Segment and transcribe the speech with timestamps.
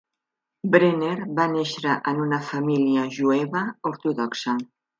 [0.75, 4.61] Brenner va néixer en una família jueva ortodoxa.